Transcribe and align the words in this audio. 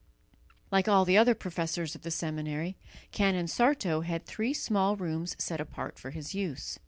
Like 0.71 0.87
all 0.87 1.05
the 1.05 1.15
other 1.15 1.35
professors 1.35 1.93
of 1.93 2.01
the 2.01 2.09
seminary, 2.09 2.75
Canon 3.11 3.47
Sarto 3.47 4.01
had 4.01 4.25
three 4.25 4.51
small 4.51 4.95
rooms 4.95 5.35
set 5.37 5.61
apart 5.61 5.99
for 5.99 6.09
his 6.09 6.33
use. 6.33 6.79